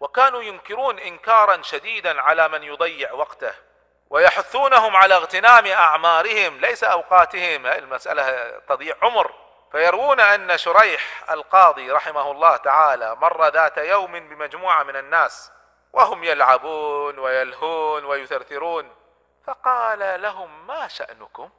[0.00, 3.54] وكانوا ينكرون إنكارا شديدا على من يضيع وقته
[4.10, 9.32] ويحثونهم على اغتنام أعمارهم ليس أوقاتهم المسألة تضيع عمر.
[9.72, 15.52] فيروون أن شريح القاضي رحمه الله تعالى مر ذات يوم بمجموعة من الناس
[15.92, 18.94] وهم يلعبون ويلهون ويثرثرون.
[19.46, 21.50] فقال لهم ما شأنكم؟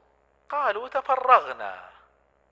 [0.49, 1.89] قالوا تفرغنا.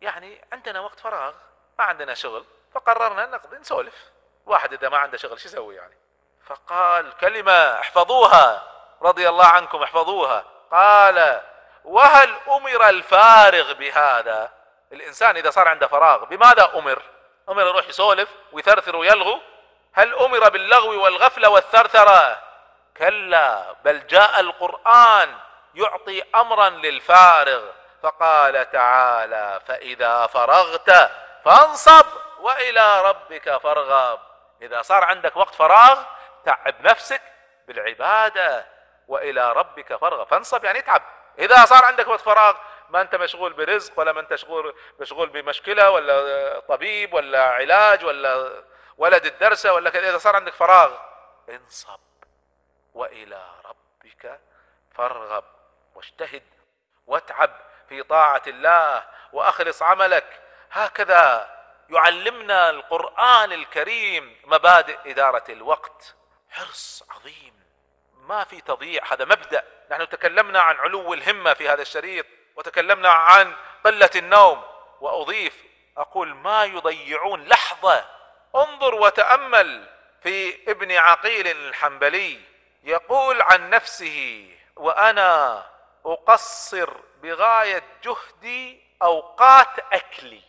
[0.02, 1.34] يعني عندنا وقت فراغ
[1.80, 4.17] ما عندنا شغل فقررنا نقضي نسولف.
[4.48, 5.98] واحد إذا ما عنده شغل شو يسوي يعني؟
[6.46, 8.64] فقال كلمة احفظوها
[9.02, 10.44] رضي الله عنكم احفظوها.
[10.72, 11.42] قال
[11.84, 14.52] وهل أمر الفارغ بهذا؟
[14.92, 17.02] الإنسان إذا صار عنده فراغ بماذا أمر؟
[17.50, 19.40] أمر يروح يسولف ويثرثر ويلغو.
[19.94, 22.42] هل أمر باللغو والغفلة والثرثرة؟
[22.98, 25.36] كلا بل جاء القرآن
[25.76, 27.62] يعطي أمرا للفارغ.
[28.04, 31.12] فقال تعالى فإذا فرغت
[31.46, 32.06] فانصب
[32.40, 34.20] وإلى ربك فارغب.
[34.62, 36.04] إذا صار عندك وقت فراغ
[36.46, 37.22] تعب نفسك
[37.68, 38.66] بالعبادة
[39.08, 40.28] وإلى ربك فارغب.
[40.28, 41.02] فانصب يعني اتعب
[41.40, 42.58] إذا صار عندك وقت فراغ
[42.90, 48.64] ما أنت مشغول برزق ولا ما أنت مشغول مشغول بمشكلة ولا طبيب ولا علاج ولا
[48.98, 50.98] ولد الدرسة ولا كذا إذا صار عندك فراغ
[51.50, 52.00] انصب
[52.94, 54.40] وإلى ربك
[54.96, 55.44] فارغب
[55.96, 56.44] واجتهد
[57.08, 57.52] واتعب
[57.90, 60.42] في طاعة الله وأخلص عملك.
[60.72, 61.57] هكذا
[61.90, 66.16] يعلمنا القرآن الكريم مبادئ إدارة الوقت.
[66.50, 67.64] حرص عظيم.
[68.14, 69.14] ما في تضييع.
[69.14, 69.64] هذا مبدأ.
[69.92, 74.64] نحن تكلمنا عن علو الهمة في هذا الشريط وتكلمنا عن قلة النوم.
[75.02, 75.64] وأضيف
[75.98, 77.44] أقول ما يضيعون.
[77.44, 78.06] لحظة.
[78.56, 79.90] انظر وتأمل
[80.24, 82.40] في ابن عقيل الحنبلي
[82.84, 85.64] يقول عن نفسه وأنا
[86.06, 86.90] أقصر
[87.22, 90.47] بغاية جهدي أوقات أكلي.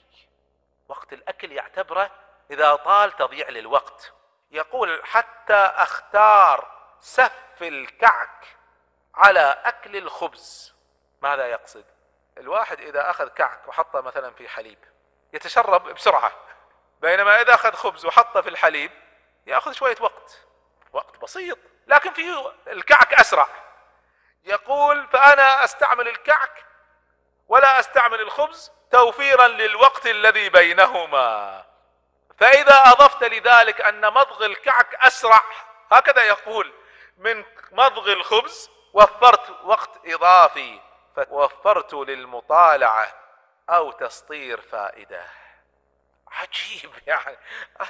[0.88, 2.10] وقت الأكل يعتبره
[2.50, 4.12] إذا طال تضيع للوقت.
[4.50, 8.56] يقول حتى أختار سف الكعك
[9.14, 10.74] على أكل الخبز.
[11.22, 11.84] ماذا يقصد؟
[12.38, 14.78] الواحد إذا أخذ كعك وحطه مثلا في حليب
[15.32, 16.32] يتشرب بسرعة.
[17.00, 18.90] بينما إذا أخذ خبز وحطه في الحليب
[19.46, 20.46] يأخذ شوية وقت.
[20.92, 23.48] وقت بسيط لكن في الكعك أسرع.
[24.44, 26.64] يقول فأنا أستعمل الكعك
[27.48, 31.64] ولا أستعمل الخبز توفيرا للوقت الذي بينهما.
[32.38, 35.40] فإذا أضفت لذلك أن مضغ الكعك أسرع
[35.92, 36.72] هكذا يقول
[37.16, 40.80] من مضغ الخبز وفرت وقت إضافي
[41.16, 43.12] فوفرت للمطالعة
[43.70, 45.22] أو تسطير فائدة.
[46.32, 47.36] عجيب يعني.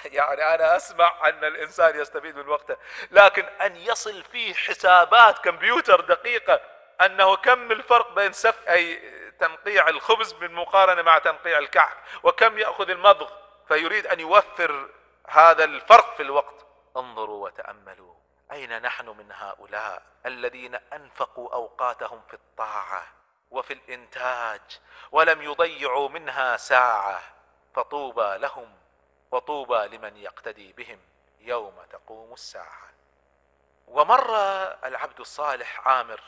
[0.04, 2.76] يعني أنا أسمع أن الإنسان يستفيد من وقته
[3.10, 6.60] لكن أن يصل فيه حسابات كمبيوتر دقيقة
[7.00, 8.97] أنه كم الفرق بين سف أي
[9.31, 13.31] تنقيع الخبز بالمقارنه مع تنقيع الكعك وكم يأخذ المضغ
[13.69, 14.88] فيريد أن يوفر
[15.28, 16.66] هذا الفرق في الوقت.
[16.97, 18.14] انظروا وتأملوا
[18.53, 23.06] أين نحن من هؤلاء الذين أنفقوا أوقاتهم في الطاعة
[23.50, 24.60] وفي الإنتاج
[25.12, 27.22] ولم يضيعوا منها ساعة؟
[27.75, 28.78] فطوبى لهم
[29.30, 31.00] وطوبى لمن يقتدي بهم
[31.41, 32.88] يوم تقوم الساعة.
[33.86, 34.34] ومر
[34.84, 36.20] العبد الصالح عامر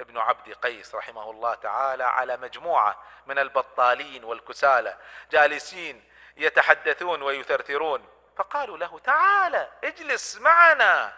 [0.00, 4.96] ابن عبد قيس رحمه الله تعالى على مجموعة من البطالين والكسالى
[5.30, 6.04] جالسين
[6.36, 8.08] يتحدثون ويثرثرون.
[8.36, 11.12] فقالوا له تعال اجلس معنا.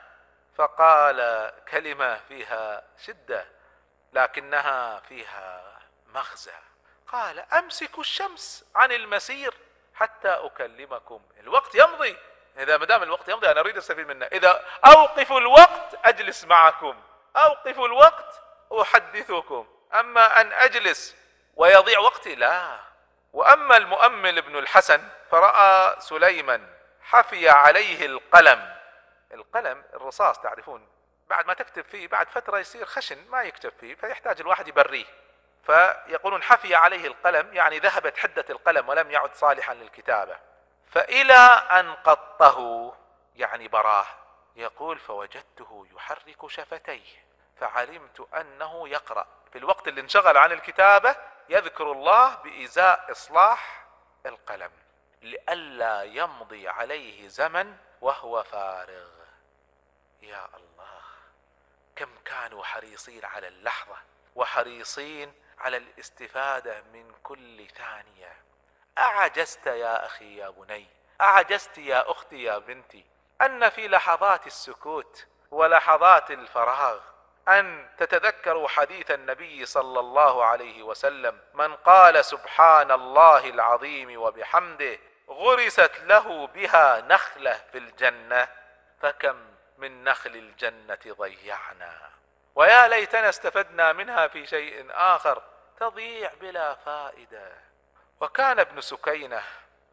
[0.57, 3.47] فقال كلمة فيها شدة
[4.13, 6.53] لكنها فيها مغزى.
[7.07, 9.55] قال امسك الشمس عن المسير
[9.95, 11.23] حتى أكلمكم.
[11.41, 12.17] الوقت يمضي.
[12.57, 14.27] إذا ما دام الوقت يمضي أنا أريد أستفيد منه.
[14.27, 17.03] إذا أوقف الوقت أجلس معكم.
[17.37, 18.42] أوقف الوقت
[18.73, 21.17] أحدثكم أما أن أجلس
[21.57, 22.79] ويضيع وقتي؟ لا.
[23.33, 26.67] وأما المؤمل ابن الحسن فرأى سليما
[27.03, 28.77] حفي عليه القلم.
[29.33, 30.89] القلم الرصاص تعرفون
[31.29, 35.07] بعد ما تكتب فيه بعد فترة يصير خشن ما يكتب فيه فيحتاج الواحد يبريه.
[35.67, 40.37] فيقولون حفي عليه القلم يعني ذهبت حدة القلم ولم يعد صالحا للكتابة.
[40.91, 41.35] فإلى
[41.71, 42.93] أن قطه
[43.37, 44.07] يعني براه
[44.57, 47.32] يقول فوجدته يحرك شفتيه.
[47.63, 49.27] فعلمت أنه يقرأ.
[49.53, 51.17] في الوقت اللي انشغل عن الكتابة
[51.49, 53.85] يذكر الله بإزاء إصلاح
[54.27, 54.71] القلم
[55.23, 59.11] لئلا يمضي عليه زمن وهو فارغ.
[60.23, 61.01] يا الله
[61.97, 63.97] كم كانوا حريصين على اللحظة
[64.37, 68.37] وحريصين على الاستفادة من كل ثانية.
[68.99, 70.87] أعجزت يا أخي يا بني
[71.21, 73.05] أعجزت يا أختي يا بنتي
[73.41, 77.12] أن في لحظات السكوت ولحظات الفراغ.
[77.49, 84.99] أن تتذكروا حديث النبي صلى الله عليه وسلم من قال سبحان الله العظيم وبحمده
[85.29, 88.49] غرست له بها نخلة في الجنة
[89.01, 89.37] فكم
[89.79, 92.11] من نخل الجنة ضيعنا.
[92.55, 95.43] ويا ليتنا استفدنا منها في شيء آخر
[95.81, 97.53] تضيع بلا فائدة.
[98.21, 99.43] وكان ابن سكينة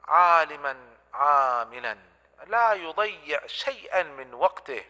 [0.08, 0.78] عالما
[1.14, 1.98] عاملا
[2.48, 4.86] لا يضيع شيئا من وقته.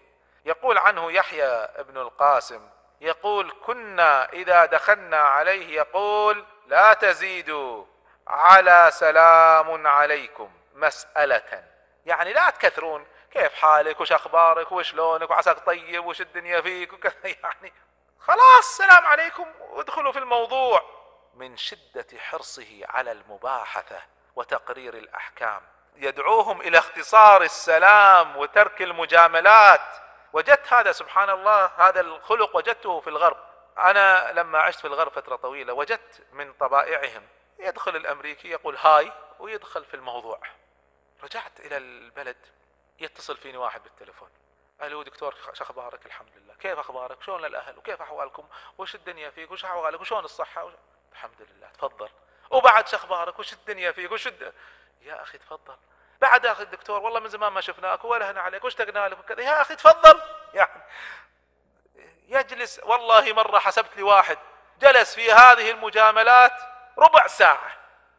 [0.45, 1.45] يقول عنه يحيى
[1.75, 2.69] ابن القاسم
[3.01, 7.86] يقول كنا إذا دخلنا عليه يقول لا تزيدوا
[8.27, 11.63] على سلام عليكم مسألة.
[12.06, 17.13] يعني لا تكثرون كيف حالك وش أخبارك وشلونك وعساك طيب وش الدنيا فيك وكذا
[17.44, 17.74] يعني
[18.19, 21.00] خلاص سلام عليكم وادخلوا في الموضوع.
[21.33, 24.01] من شدة حرصه على المباحثة
[24.36, 25.62] وتقرير الأحكام
[25.95, 29.81] يدعوهم إلى اختصار السلام وترك المجاملات
[30.33, 33.37] وجدت هذا سبحان الله هذا الخلق وجدته في الغرب.
[33.77, 37.27] أنا لما عشت في الغرب فترة طويلة وجدت من طبائعهم
[37.59, 40.39] يدخل الأمريكي يقول هاي ويدخل في الموضوع.
[41.23, 42.37] رجعت إلى البلد
[42.99, 44.29] يتصل فيني واحد بالتليفون.
[44.81, 46.53] ألو دكتور شو أخبارك؟ الحمد لله.
[46.53, 48.47] كيف أخبارك؟ شلون الأهل؟ وكيف أحوالكم؟
[48.77, 50.73] وش الدنيا فيك؟ وش أحوالك؟ وشلون الصحة؟ وش...
[51.11, 52.09] الحمد لله تفضل.
[52.51, 54.53] وبعد شو أخبارك؟ وش الدنيا فيك؟ وش الد...
[55.01, 55.77] يا أخي تفضل.
[56.21, 59.42] بعد أخي الدكتور والله من زمان ما شفناك ولا هنا عليك واشتقنا لك وكذا.
[59.42, 60.21] يا أخي تفضل.
[60.54, 60.81] يعني
[62.27, 62.81] يجلس.
[62.83, 64.38] والله مرة حسبت لي واحد
[64.81, 66.54] جلس في هذه المجاملات
[66.98, 67.71] ربع ساعة.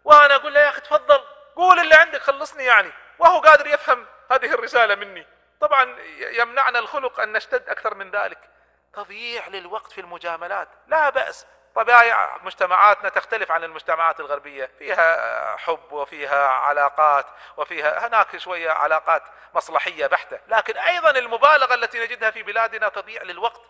[0.04, 1.20] وأنا أقول له يا أخي تفضل.
[1.56, 2.92] قول اللي عندك خلصني يعني.
[3.18, 5.26] وهو قادر يفهم هذه الرسالة مني.
[5.60, 8.50] طبعا يمنعنا الخلق أن نشتد أكثر من ذلك.
[8.92, 10.68] تضييع للوقت في المجاملات.
[10.86, 11.46] لا بأس.
[11.74, 14.70] طبيعة مجتمعاتنا تختلف عن المجتمعات الغربية.
[14.78, 17.26] فيها حب وفيها علاقات
[17.56, 19.22] وفيها هناك شوية علاقات
[19.54, 20.40] مصلحية بحتة.
[20.48, 23.60] لكن أيضا المبالغة التي نجدها في بلادنا تضيع للوقت.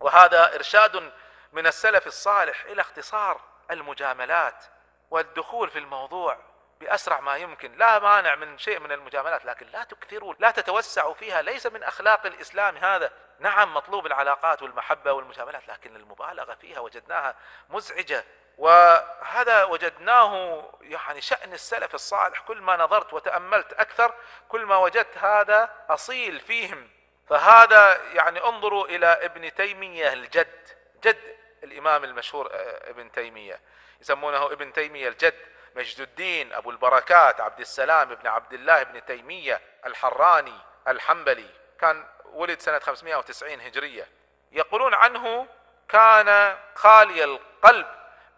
[0.00, 1.12] وهذا إرشاد
[1.52, 3.40] من السلف الصالح إلى اختصار
[3.70, 4.64] المجاملات
[5.10, 6.51] والدخول في الموضوع.
[6.82, 11.42] بأسرع ما يمكن لا مانع من شيء من المجاملات لكن لا تكثروا لا تتوسعوا فيها
[11.42, 13.12] ليس من أخلاق الإسلام هذا.
[13.38, 17.34] نعم مطلوب العلاقات والمحبة والمجاملات لكن المبالغة فيها وجدناها
[17.68, 18.24] مزعجة.
[18.58, 24.14] وهذا وجدناه يعني شأن السلف الصالح كل ما نظرت وتأملت أكثر
[24.48, 26.90] كل ما وجدت هذا أصيل فيهم.
[27.28, 30.68] فهذا يعني انظروا إلى ابن تيمية الجد
[31.04, 33.60] جد الإمام المشهور آه، ابن تيمية
[34.00, 35.34] يسمونه ابن تيمية الجد.
[35.76, 40.58] مجد الدين أبو البركات عبد السلام بن عبد الله بن تيمية الحراني
[40.88, 41.50] الحنبلي.
[41.80, 44.08] كان ولد سنة 590 هجرية.
[44.52, 45.46] يقولون عنه
[45.88, 47.86] كان خالي القلب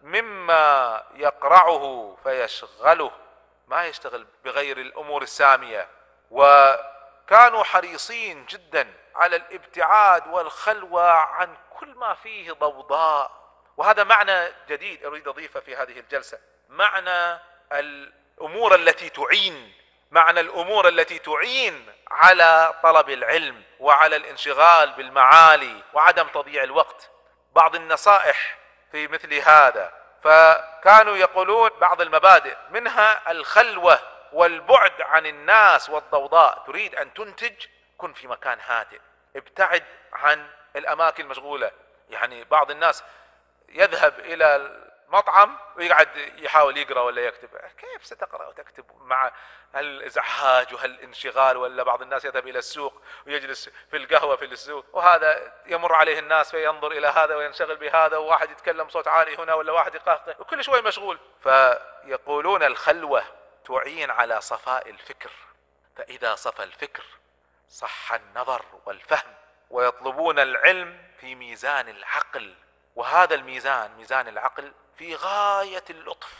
[0.01, 3.11] مما يقرعه فيشغله
[3.67, 5.87] ما يشتغل بغير الأمور السامية.
[6.31, 13.45] وكانوا حريصين جدا على الابتعاد والخلوة عن كل ما فيه ضوضاء.
[13.77, 16.39] وهذا معنى جديد أريد أضيفه في هذه الجلسة.
[16.69, 17.39] معنى
[17.71, 19.73] الأمور التي تعين
[20.11, 27.09] معنى الأمور التي تعين على طلب العلم وعلى الانشغال بالمعالي وعدم تضييع الوقت.
[27.55, 28.57] بعض النصائح
[28.91, 33.99] في مثل هذا فكانوا يقولون بعض المبادئ منها الخلوة
[34.33, 36.63] والبعد عن الناس والضوضاء.
[36.67, 37.65] تريد أن تنتج؟
[37.97, 38.99] كن في مكان هادئ.
[39.35, 39.83] ابتعد
[40.13, 41.71] عن الأماكن المشغولة.
[42.09, 43.03] يعني بعض الناس
[43.69, 44.71] يذهب إلى
[45.07, 47.49] مطعم ويقعد يحاول يقرأ ولا يكتب.
[47.77, 49.31] كيف ستقرأ وتكتب مع
[49.73, 55.93] هالازعاج وهالانشغال ولا بعض الناس يذهب إلى السوق ويجلس في القهوة في السوق وهذا يمر
[55.93, 60.35] عليه الناس فينظر إلى هذا وينشغل بهذا وواحد يتكلم صوت عالي هنا ولا واحد يقهقه
[60.39, 61.19] وكل شوي مشغول.
[61.43, 63.23] فيقولون الخلوة
[63.65, 65.31] تعين على صفاء الفكر.
[65.97, 67.03] فإذا صفى الفكر
[67.69, 69.33] صح النظر والفهم
[69.69, 72.55] ويطلبون العلم في ميزان العقل.
[72.95, 76.33] وهذا الميزان ميزان العقل في غاية اللطف.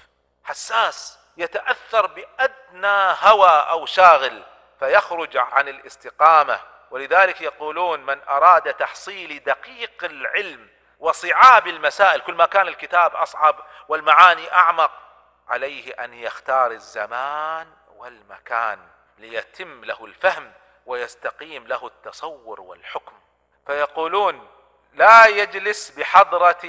[0.43, 4.43] حساس يتأثر بأدنى هوى أو شاغل
[4.79, 6.59] فيخرج عن الاستقامة.
[6.91, 10.69] ولذلك يقولون من أراد تحصيل دقيق العلم
[10.99, 13.55] وصعاب المسائل كل ما كان الكتاب أصعب
[13.87, 14.91] والمعاني أعمق
[15.47, 18.79] عليه أن يختار الزمان والمكان
[19.17, 20.53] ليتم له الفهم
[20.85, 23.13] ويستقيم له التصور والحكم.
[23.67, 24.47] فيقولون
[24.93, 26.61] لا يجلس بحضرة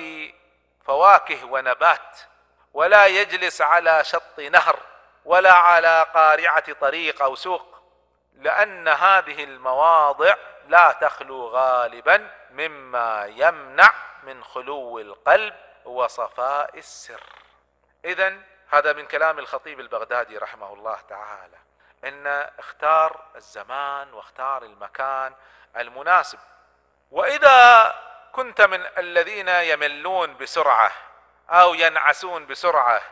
[0.86, 2.18] فواكه ونبات
[2.74, 4.78] ولا يجلس على شط نهر
[5.24, 7.76] ولا على قارعة طريق أو سوق
[8.34, 10.34] لأن هذه المواضع
[10.68, 13.90] لا تخلو غالبا مما يمنع
[14.22, 17.22] من خلو القلب وصفاء السر.
[18.04, 18.36] إذا
[18.68, 21.56] هذا من كلام الخطيب البغدادي رحمه الله تعالى
[22.04, 22.26] إن
[22.58, 25.34] اختار الزمان واختار المكان
[25.76, 26.38] المناسب.
[27.10, 27.94] وإذا
[28.36, 30.92] كنت من الذين يملون بسرعة
[31.50, 33.02] أو ينعسون بسرعة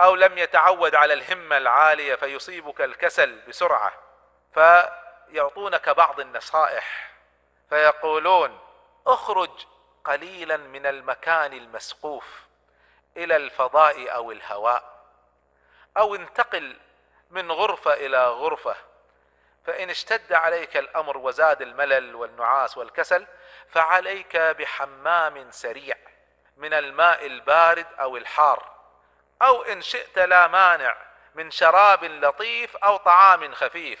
[0.00, 3.92] أو لم يتعود على الهمة العالية فيصيبك الكسل بسرعة.
[5.28, 7.12] يعطونك بعض النصائح
[7.70, 8.58] فيقولون
[9.06, 9.66] اخرج
[10.04, 12.40] قليلا من المكان المسقوف
[13.16, 15.04] إلى الفضاء أو الهواء
[15.96, 16.76] أو انتقل
[17.30, 18.76] من غرفة إلى غرفة.
[19.66, 23.26] فإن اشتد عليك الأمر وزاد الملل والنعاس والكسل
[23.68, 25.96] فعليك بحمام سريع
[26.56, 28.72] من الماء البارد أو الحار
[29.42, 30.96] أو إن شئت لا مانع
[31.34, 34.00] من شراب لطيف أو طعام خفيف.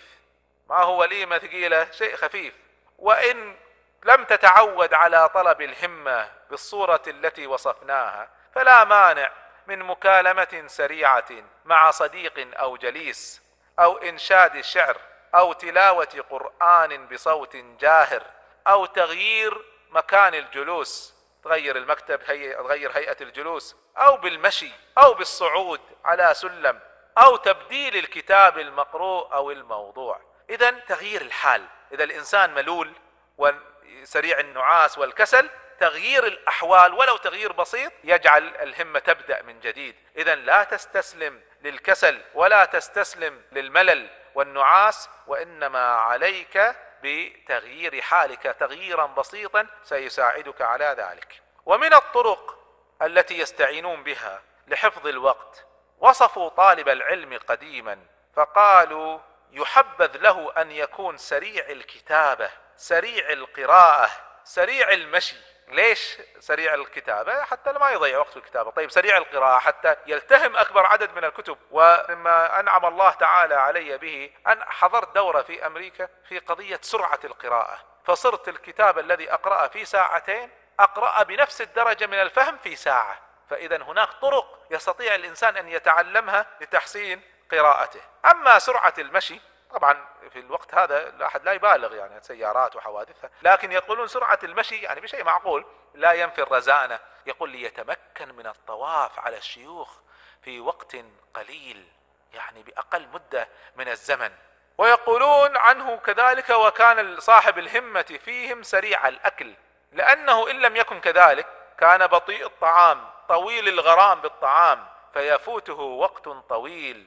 [0.68, 2.54] ما هو وليمه ثقيله شيء خفيف.
[2.98, 3.56] وإن
[4.04, 9.32] لم تتعود على طلب الهمة بالصورة التي وصفناها فلا مانع
[9.66, 11.28] من مكالمة سريعة
[11.64, 13.42] مع صديق أو جليس
[13.78, 14.96] أو إنشاد شعر
[15.34, 18.22] أو تلاوة قرآن بصوت جاهر
[18.66, 26.34] أو تغيير مكان الجلوس تغير المكتب هي تغير هيئة الجلوس أو بالمشي أو بالصعود على
[26.34, 26.80] سلم
[27.18, 30.20] أو تبديل الكتاب المقروء أو الموضوع.
[30.50, 31.66] اذا تغيير الحال.
[31.92, 32.92] إذا الإنسان ملول
[33.38, 39.96] وسريع النعاس والكسل تغيير الأحوال ولو تغيير بسيط يجعل الهمة تبدأ من جديد.
[40.16, 44.10] اذا لا تستسلم للكسل ولا تستسلم للملل.
[44.34, 51.42] والنعاس وإنما عليك بتغيير حالك تغييرا بسيطا سيساعدك على ذلك.
[51.66, 52.58] ومن الطرق
[53.02, 55.66] التي يستعينون بها لحفظ الوقت
[55.98, 57.98] وصفوا طالب العلم قديما
[58.36, 59.18] فقالوا
[59.50, 64.10] يحبذ له أن يكون سريع الكتابة سريع القراءة
[64.44, 65.51] سريع المشي.
[65.74, 68.70] ليش سريع الكتابة؟ حتى ما يضيع وقت الكتابة.
[68.70, 71.58] طيب سريع القراءة حتى يلتهم أكبر عدد من الكتب.
[71.70, 77.78] ومما أنعم الله تعالى علي به أن حضرت دورة في أمريكا في قضية سرعة القراءة.
[78.04, 80.50] فصرت الكتاب الذي أقرأه في ساعتين
[80.80, 83.20] أقرأ بنفس الدرجة من الفهم في ساعة.
[83.50, 88.00] فإذا هناك طرق يستطيع الإنسان أن يتعلمها لتحسين قراءته.
[88.30, 89.40] أما سرعة المشي
[89.72, 95.00] طبعا في الوقت هذا الأحد لا يبالغ يعني سيارات وحوادثها لكن يقولون سرعة المشي يعني
[95.00, 95.64] بشيء معقول
[95.94, 96.98] لا ينفي الرزانة.
[97.26, 99.96] يقول ليتمكن من الطواف على الشيوخ
[100.42, 100.96] في وقت
[101.34, 101.88] قليل
[102.34, 104.32] يعني بأقل مدة من الزمن.
[104.78, 109.54] ويقولون عنه كذلك وكان صاحب الهمة فيهم سريع الأكل
[109.92, 111.46] لأنه إن لم يكن كذلك
[111.78, 117.06] كان بطيء الطعام طويل الغرام بالطعام فيفوته وقت طويل.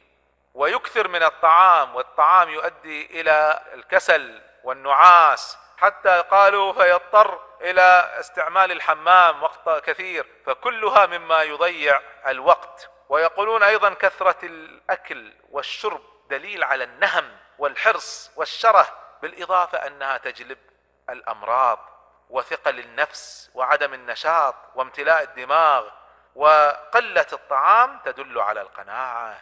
[0.55, 9.85] ويكثر من الطعام والطعام يؤدي إلى الكسل والنعاس حتى قالوا فيضطر إلى استعمال الحمام وقت
[9.85, 12.89] كثير فكلها مما يضيع الوقت.
[13.09, 18.87] ويقولون أيضا كثرة الأكل والشرب دليل على النهم والحرص والشره
[19.21, 20.57] بالإضافة أنها تجلب
[21.09, 21.79] الأمراض
[22.29, 25.89] وثقل النفس وعدم النشاط وامتلاء الدماغ
[26.35, 29.41] وقلة الطعام تدل على القناعة.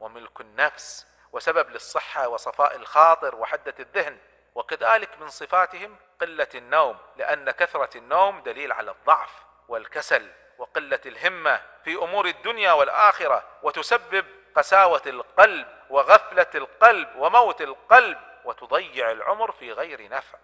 [0.00, 4.18] وملك النفس وسبب للصحة وصفاء الخاطر وحدة الذهن
[4.54, 9.30] وكذلك من صفاتهم قلة النوم لأن كثرة النوم دليل على الضعف
[9.68, 19.10] والكسل وقلة الهمة في أمور الدنيا والآخرة وتسبب قساوة القلب وغفلة القلب وموت القلب وتضيع
[19.10, 20.38] العمر في غير نفع.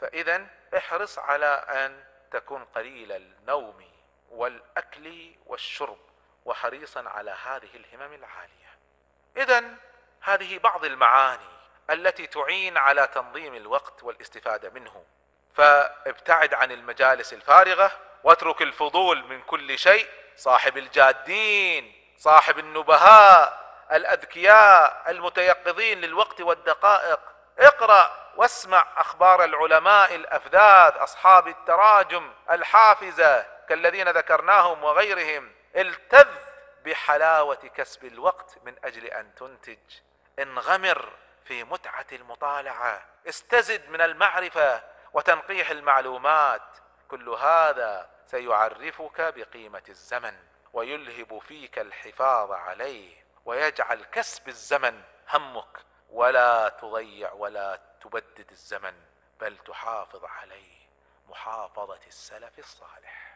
[0.00, 3.84] فإذا احرص على أن تكون قليل النوم
[4.30, 5.98] والأكل والشرب
[6.44, 8.69] وحريصا على هذه الهمم العالية.
[9.36, 9.64] اذا
[10.20, 11.50] هذه بعض المعاني
[11.90, 15.04] التي تعين على تنظيم الوقت والاستفادة منه.
[15.54, 17.92] فابتعد عن المجالس الفارغة
[18.24, 20.08] واترك الفضول من كل شيء.
[20.36, 27.20] صاحب الجادين صاحب النبهاء الأذكياء المتيقظين للوقت والدقائق.
[27.58, 35.52] اقرأ واسمع أخبار العلماء الأفذاذ أصحاب التراجم الحافزة كالذين ذكرناهم وغيرهم.
[35.76, 36.28] التذ
[36.84, 39.78] بحلاوة كسب الوقت من أجل أن تنتج.
[40.38, 41.12] انغمر
[41.44, 43.06] في متعة المطالعة.
[43.28, 44.82] استزد من المعرفة
[45.12, 46.62] وتنقيح المعلومات.
[47.08, 50.36] كل هذا سيعرفك بقيمة الزمن
[50.72, 55.78] ويلهب فيك الحفاظ عليه ويجعل كسب الزمن همك.
[56.10, 58.94] ولا تضيع ولا تبدد الزمن
[59.40, 60.80] بل تحافظ عليه
[61.28, 63.29] محافظة السلف الصالح.